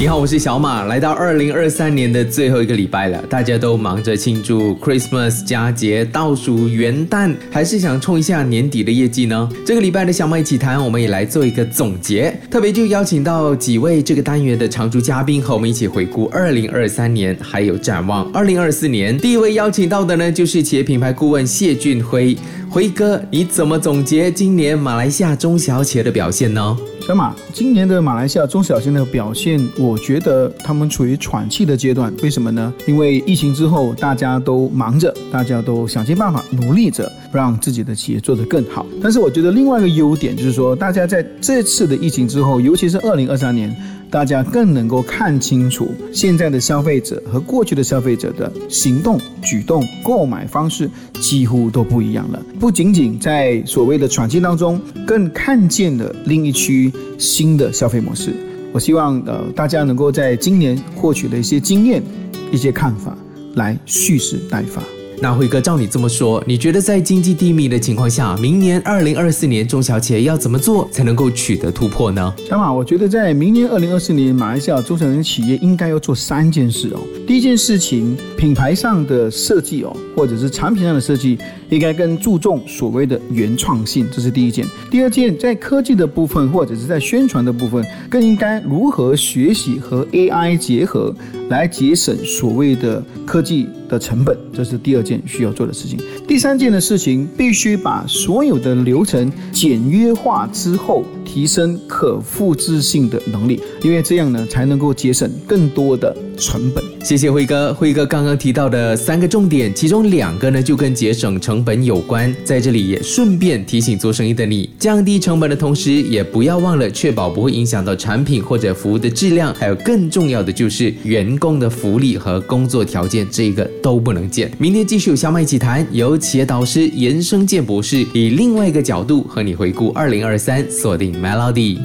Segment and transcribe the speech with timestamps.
[0.00, 0.84] 你好，我是小马。
[0.84, 9.48] 来到二零二三年的最后一个礼拜了，大家都忙着庆祝 Christmas 佳节，倒数元旦，还是想冲一下年底的业绩呢？
[9.66, 19.18] 这个礼拜的小马一起谈，我们也来做一个总结，特别就邀请到几位这个单元的常驻嘉宾，和我们一起回顾二零二三年，还有展望二零二四年。
[19.18, 22.36] 第一位邀请到的呢，就是企业品牌顾问谢俊辉，
[22.70, 26.78] 辉哥，你怎么总结今年马来西亚中小企业的表现呢？
[27.08, 32.12] 小马，今年的马来西亚中小型的表现，我觉得他们处于喘气的阶段。
[32.22, 32.70] 为什么呢？
[32.86, 38.84] 因为疫情之后，大家都忙着，大家都想尽办法努力着，让自己的企业做得更好。
[39.02, 43.74] 但是我觉得另外一个优点就是说，大家在这次的疫情之后，尤其是二零二三年。
[44.10, 50.90] 大家更能够看清楚现在的消费者和过去的消费者的行动举动、购买方式
[51.20, 52.42] 几乎都不一样了。
[52.58, 58.32] 不仅仅在所谓的喘气当中，更看见了另一区新的消费模式。
[58.72, 62.02] 我希望呃大家能够在今年获取的一些经验、
[62.50, 63.16] 一些看法，
[63.54, 64.82] 来蓄势待发。
[65.20, 72.32] 那辉哥，照你这么说，你觉得在经济低迷的情况下，明年二零二四年中小企业要怎么做才能够取得突破呢？
[72.48, 77.00] 小马，我觉得在明年二零二四年，马来西亚中小型企业应该要做三件事哦。
[77.26, 81.36] 第一件事情，品牌上的设计哦，或者是产品上的设计，
[81.68, 84.64] 应该更注重所谓的原创性，这是第一件。
[84.88, 91.12] 第二件，在科技的部分或者是在宣传的部分，更应该如何学习和 AI 结合，
[91.48, 95.02] 来节省所谓的科技的成本，这是第二。
[95.08, 106.82] 件需要做的事情，第三件的事情必须把所有的流程简约化之后，提升可复制性的能力，因为这样呢才能够节省更多的成本。
[107.04, 124.50] 谢谢辉哥，辉哥刚刚提到的三个重点，其中两个呢就跟节省成本有关，在这里也顺便提醒做生意的你，降低成本的同时，也不要忘了确保不会影响到产品或者服务的质量，还有更重要的就是员工的福利和工作条件，这个都不能减。
[124.58, 131.78] 明天继续有小马一起谈，由企业导师严生健博士以另外一个角度和你回顾二零二三，锁定 Melody。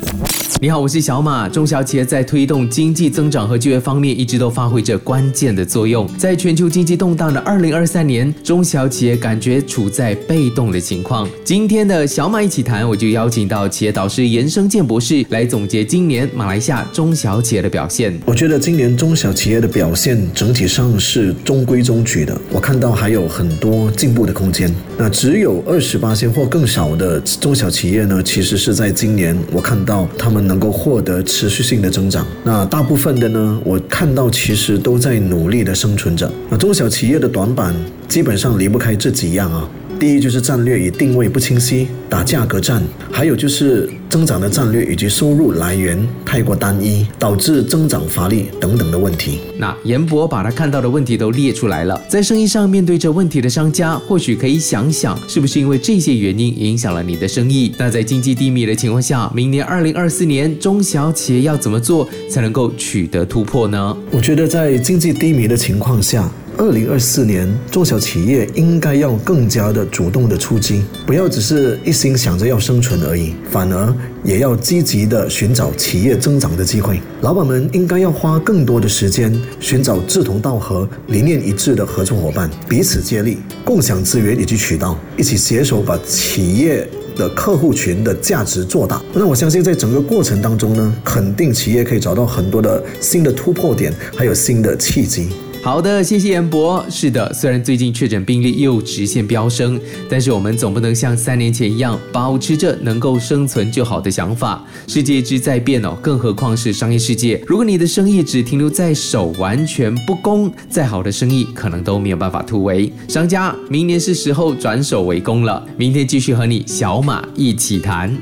[0.61, 1.49] 你好，我是小马。
[1.49, 6.07] 中小企业在推动经济增长和就业方面，一直都发挥着关键的作用。
[6.17, 11.27] 在全球经济动荡的二零二三年，中小企业感觉处在被动的情况。
[11.43, 18.17] 今天的小马一起谈，我就邀请到企业导师严生健博士来总结今年马来西亚中小企业的表现。
[18.25, 24.73] 我觉得今年中小企业的表现整体上是中规中矩的，我看到还有很多进步的空间。
[24.97, 32.25] 那只有二十八千或更少的中小企业呢，其实是在今年我看到他们能够获得持续性的增长。
[32.43, 36.31] 那大部分的呢，我看到其实都在努力的生存着。
[36.49, 37.73] 那中小企业的短板
[38.07, 39.69] 基本上离不开这几样啊。
[40.03, 49.39] 第一就是战略与定位不清晰，打价格战；还有就是增长的战略以及收入来源太过单一，导致增长乏力等等的问题。
[49.57, 57.73] 那严博把他看到的问题都列出来了，在生意上面对着问题的商家，或许可以想想，是不是因为这些原因影响了你的生意？
[57.77, 63.95] 那在经济低迷的情况下，明年二零二四年中小企业要怎么做才能够取得突破呢？
[64.11, 66.29] 我觉得在经济低迷的情况下。
[66.55, 73.93] 二零二四年，中小企业应该要更加的主动的出击，不要只是一心想着要生存而已，反而
[74.23, 77.01] 也要积极的寻找企业增长的机会。
[77.21, 89.01] 老板们应该要花更多的时间寻找志同道合、理念一致的合作伙伴，彼此接力，共享资源以及渠道，一起携手把企业的客户群的价值做大。
[89.11, 95.29] 那我相信，在整个过程当中呢，肯定企业可以找到很多的新的突破点，还有新的契机。
[95.63, 96.85] 好的，谢谢严博。
[96.89, 99.79] 是的，虽然最近确诊病例又直线飙升，
[100.09, 104.61] 但是我们总不能像三年前一样保持着能够生存就好的想法。
[104.87, 107.41] 世界之在变哦，更何况是商业世界。
[107.47, 112.91] 如果你的生意只停留在手，完全不攻，再好的生意可能都没有办法突围。
[113.07, 115.65] 商家，明年是时候转守为攻了。
[115.77, 118.13] 明天继续和你小马一起谈。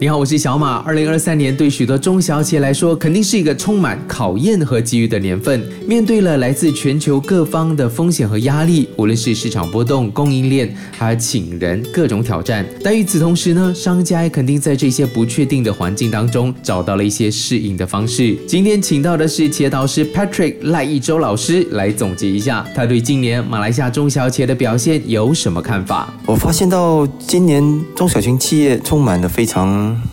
[0.00, 0.78] 你好，我是小马。
[0.78, 5.62] 二零二三年对许多中小企业来说，肯定是一个充满考验和机遇的年份。
[5.86, 12.64] 面对了来自全球各方的风险和压力，无论是市场波动、供应链，还有请人各种挑战。
[12.82, 18.36] 但与此同时呢，商家也肯定在这些不确定的环境当中，找到了一些适应的方式。
[18.46, 26.12] 今天请到的是企业导师 Patrick 赖一周老师来总结一下，他对今年马来西亚中小企业的表现有什么看法？
[26.26, 27.62] 我发现到今年
[27.94, 29.64] 中小型企业充满了非常。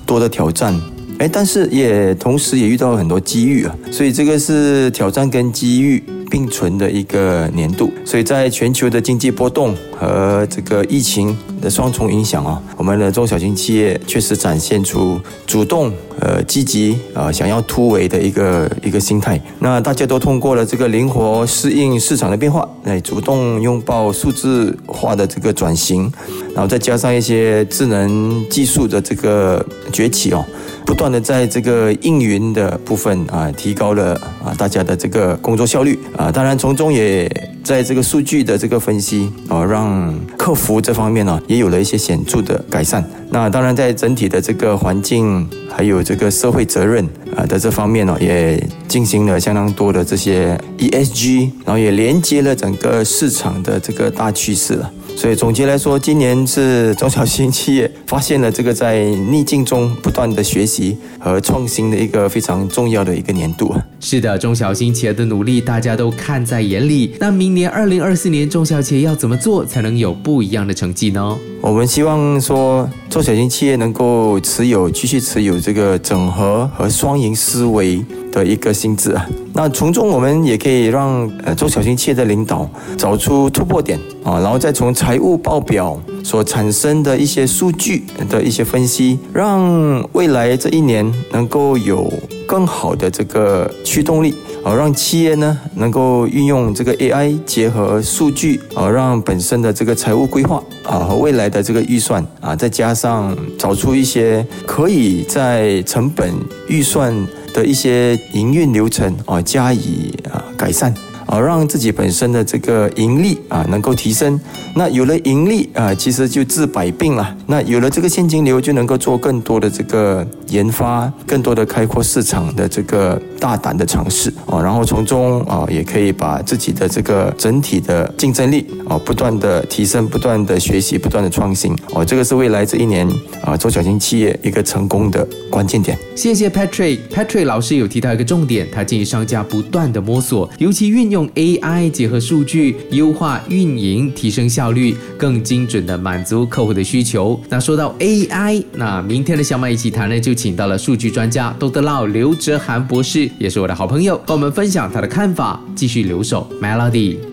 [0.06, 0.78] 多的挑战，
[1.20, 7.92] 哎，但是也同时也遇到了很多机遇啊，所以这个是挑战跟机遇并存的一个年度。
[8.06, 19.40] 所以在全球的经济波动和这个疫情的双重影响啊，我们的中小型企业确实展现出主动、呃积极、呃想要突围的一个一个心态。
[19.60, 26.12] 那大家都通过了这个灵活适应市场的变化，来主动拥抱数字化的这个转型，
[26.56, 30.46] 然后再加上一些智能技术的这个崛起哦。
[30.92, 37.32] 不断的在这个应云的部分啊，提高了啊大家的这个工作效率啊，当然从中也
[37.64, 43.02] 在这个数据的这个分析啊，让客服这方面呢也有了一些显著的改善。
[43.30, 47.08] 那当然在整体的这个环境还有这个社会责任
[47.38, 54.92] 啊的这方面呢，也进行了相当多的这些 ESG，然后也连接了整个市场的这个大趋势了。
[55.16, 63.76] 所以总结来说，今年是中小型企业发现了这个在逆境中不断的学习和创新的一个非常重要的一个年度。
[64.04, 67.14] 是的，中小型企业的努力大家都看在眼里。
[67.20, 71.38] 那明年二零二四年，中小企业要怎么做才能有不一样的成绩呢？
[71.62, 79.30] 我们希望说，中小型企业能够持有继续持有这个整合和双赢思维的一个心智啊。
[79.54, 82.68] 那从中我们也可以让呃中小型企业的领导
[82.98, 92.12] 找出突破点啊，然后再从财务报表所产生的一些数据的一些分析，让未来这一年能够有
[92.48, 94.36] 更好的这个驱动力。
[94.64, 106.32] 啊，让企业呢能够运用这个 AI 结合数据，啊，让本身的这个财务规划啊和未来的这个预算啊，再加上找出一些可以在成本
[106.68, 107.12] 预算
[107.56, 110.94] 的一些营运流程啊加以啊改善。
[111.32, 114.38] 啊，让自己本身的这个盈利啊能够提升，
[114.76, 117.34] 那有了盈利啊，其实就治百病了。
[117.48, 133.10] 那有了这个现金流，就能够做更多的这个研发，更多的开阔市场的这个大胆的尝试啊，然后从中啊也可以把自己的这个整体的竞争力啊不断的提升，不断的学习，不断的创新哦，这个是未来这一年
[133.42, 135.98] 啊中小型企业一个成功的关键点。
[136.14, 141.21] 谢谢 Patrick，Patrick 老师有提到一个重点，他建议商家不断的摸索，尤其运用。
[141.22, 147.40] 用 AI 结合数据优化运营，提升效率，更精准的满足客户的需求。
[147.48, 155.62] 那说到 AI，那明天的小马一起谈呢，就请到了数据专家多德劳刘哲涵博士，也是我的好朋友，和我们分享他的看法。
[155.76, 157.31] 继续留守 Melody。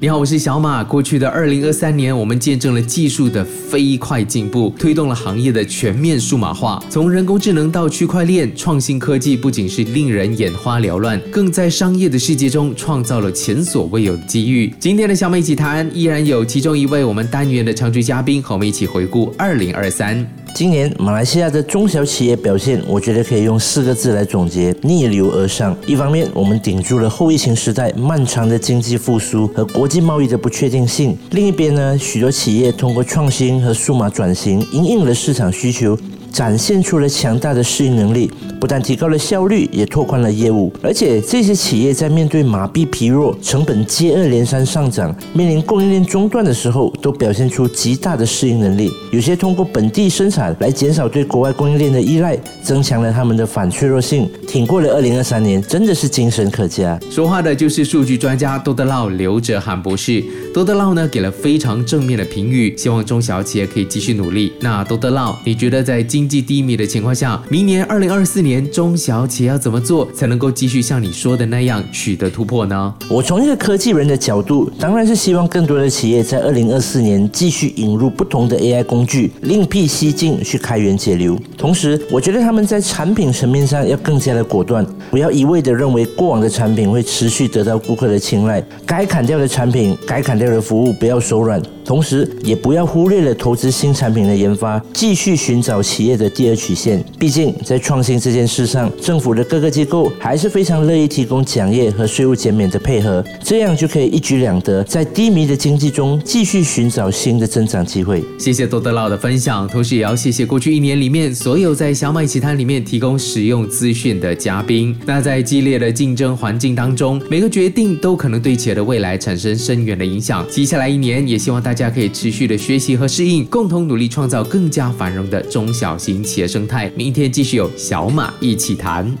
[0.00, 0.84] 你好，我是小马。
[0.84, 6.82] 过去的二零二三年，我们见证了技术的飞快进步，推动了行业的全面数码化。
[6.90, 14.72] 从人工智能到区块链，创新科技不仅是令人眼花缭乱，更在商业的世界中创造了前所未有的机遇。
[14.78, 20.26] 今天的小马一起谈，依然有其中一位我们单元的常驻嘉宾和我们一起回顾二零二三。
[20.54, 25.76] 今年马来西亚的中小企业表现，我觉得可以用四个字来总结：逆流而上。
[25.84, 35.98] 一方面，我们顶住了后疫情时代漫长的经济复苏和国际贸易的不确定性；另一边呢，许多企业通过创新和数码转型，因应了市场需求。
[36.34, 38.28] 展现出了强大的适应能力，
[38.60, 40.72] 不但提高了效率，也拓宽了业务。
[40.82, 48.90] 而且这些企业在面对马币疲弱、成本接二连三上涨、面临供应链中断的时候，都表现出极大的适应能力。
[49.12, 56.98] 有些通过本地生产来减少对国外供应链的依赖，增强了他们的反脆弱性，挺过了二零二三年，真的是精神可嘉。
[57.08, 60.24] 说话的就是数据专家多德劳刘哲涵博士。
[60.52, 64.52] 多德劳呢给了非常正面的评语，希望中小企业可以继续努力。
[64.58, 72.94] 那多德劳，你觉得在今经济低迷的情况下，明年二零二四年中小企业要怎么做才能够继续像你说的那样取得突破呢？
[73.10, 81.38] 我从一个科技人的角度，当然是希望更多的企业在二零二四年继续引入不同的 AI 工具，另辟蹊径去开源节流。
[81.58, 91.60] 同时，我觉得他们在产品层面上要更加的果断，不要一味的认为过往的产品会持续得到顾客的青睐，该砍掉的产品、该砍掉的服务不要手软。
[91.84, 97.04] 同时，也不要忽略了投资新产品的研发，继续寻找企业的第二曲线。
[97.18, 108.24] 毕竟，在创新这件事上，政府的各个机构还是非常乐意提供奖业和税务减免的配合，这样就可以一举两得，在低迷的经济中继续寻找新的增长机会。
[108.38, 114.96] 谢谢多德老的分享，同时也要谢谢过去一年里面所有在小麦奇谈里面提供实用资讯的嘉宾。
[115.04, 120.42] 那在激烈的竞争环境当中，每个决定都可能对企业的未来产生深远的影响。
[120.48, 121.73] 接下来一年，也希望大。
[121.74, 126.88] 大家可以持续的学习和适应，共同努力创造更加繁荣的中小型企业生态。
[126.94, 129.12] 明天继续有小马一起谈。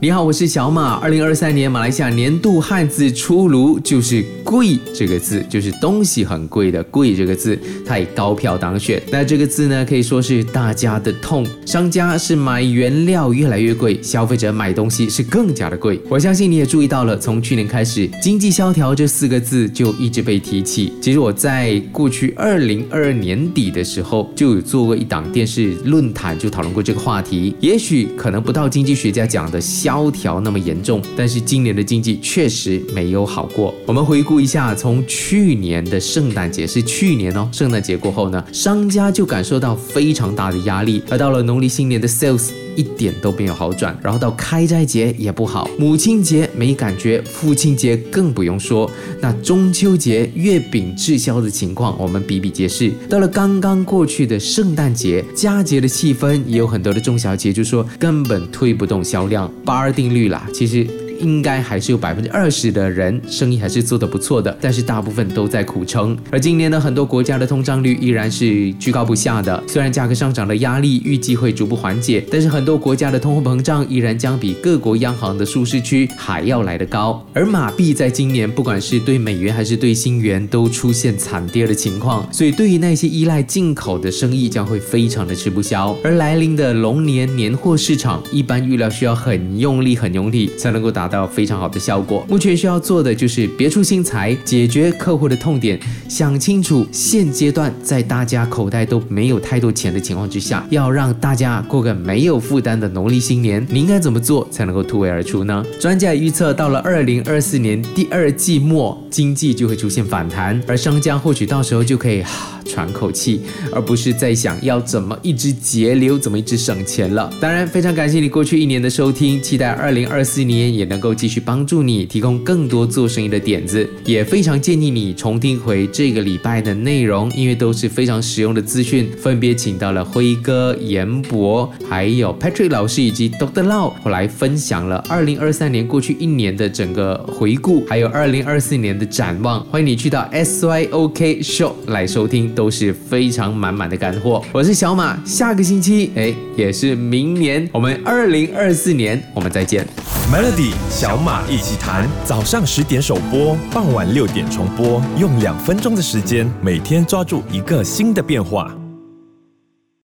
[0.00, 0.94] 你好，我是小马。
[0.94, 4.24] 二零二三年马来西亚年度汉字出炉，就是。
[4.48, 9.02] 贵这个字，就是东西很贵的贵这个字，它以高票当选。
[9.12, 11.46] 那这个字呢，可以说是大家的痛。
[11.66, 16.00] 商家是买原料越来越贵，消费者买东西是更加的贵。
[16.08, 20.94] 我相信你也注意到了，从去年开始，经济萧条这四个字就一直被提起。
[20.98, 27.54] 其实我在过去二零二二年底的时候，就有做过一档电视论坛，就讨论过这个话题。
[27.60, 33.74] 也许可能不到经济学家讲的萧条那么严重，但是今年的经济确实没有好过。
[33.84, 42.50] 我们回顾一下，从去年的圣诞节是去年哦，圣诞节过后呢，商家就感受到非常大的压力，而到了农历新年的 sales。
[42.76, 48.88] 一点都没有好转，然后到开斋节也不好，母亲节没感觉，父亲节更不用说。
[49.20, 52.92] 那中秋节月饼滞销的情况，我们比比皆是。
[53.08, 60.48] 到了刚刚过去的圣诞节，佳节的气氛也有很多的中小企业就说根本推不动销量，八二定律啦。
[60.54, 60.86] 其实。
[61.20, 66.16] 应该还是有百分之二十的人生意还是做得不错的，但是大部分都在苦撑。
[66.30, 69.62] 而今年呢，很多国家的通胀率依然是居高不下的。
[69.66, 77.26] 虽然价格上涨的压力预计会逐步缓解，但是很多国家的通货膨胀依然将比各国央行的舒适区还要来得高。
[77.34, 85.96] 而马币在今年不管是对美元还是对新元都出现惨跌的情况，所以对于那些依赖进口的生意将会非常的吃不消。
[86.04, 91.07] 而来临的龙年年货市场，一般预料需要很用力、很用力才能够达。
[91.08, 92.24] 到非常好的效果。
[92.28, 105.64] 目前需要做的就是别出心裁，解决客户的痛点，想清楚现阶段在大家口袋都没有太多钱的情况之下，要让大家过个没有负担的农历新年，你应该怎么做才能够突围而出呢？
[105.80, 112.22] 专家预测，到了二零二四年第二季末，经济就会出现反弹，而商家或许到时候就可以。
[112.68, 113.40] 喘口气，
[113.72, 117.32] 而不是在想要怎么一直节流，怎么一直省钱了。
[117.40, 123.88] 当然，非常感谢你过去一年的收听，期待二零二四年也能能够继续帮助你提供更多做生意的点子。
[124.04, 129.08] 也非常建议你重听回这个礼拜的内容，因为都是非常实用的资讯。
[129.16, 139.64] 分别请到了辉哥、严博，还有 Patrick 老师以及 Doctor Lau 来分享了二零二三年过去一年的整个回顾，还有二零二四年的展望。
[139.66, 142.48] 欢迎你去到 SYOK Show 来收听。
[142.54, 144.42] 都是非常满满的干货。
[144.52, 149.86] 我是小马，下个星期哎，也是明年，我们二零二四年，我们再见。
[150.32, 158.74] Melody 小马一起谈，早上十点首播，傍晚六点重播，用两分钟的时间，每天抓住一个新的变化。